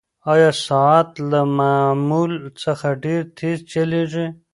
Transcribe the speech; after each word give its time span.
ایا 0.31 0.51
ساعت 0.67 1.09
له 1.31 1.41
معمول 1.59 2.33
څخه 2.63 2.87
ډېر 3.03 3.21
تېز 3.37 3.57
چلیږي؟ 3.71 4.27